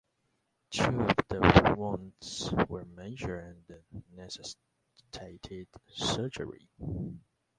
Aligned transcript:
Two 0.71 0.99
of 1.03 1.15
the 1.29 1.75
wounds 1.77 2.51
were 2.67 2.85
major 2.85 3.37
and 3.37 4.03
necessitated 4.15 5.67
surgery. 5.93 6.67